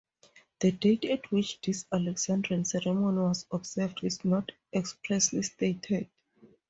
The 0.61 0.71
date 0.71 1.05
at 1.05 1.31
which 1.31 1.61
this 1.61 1.85
Alexandrian 1.93 2.65
ceremony 2.65 3.19
was 3.19 3.45
observed 3.51 4.03
is 4.03 4.25
not 4.25 4.51
expressly 4.73 5.43
stated. 5.43 6.09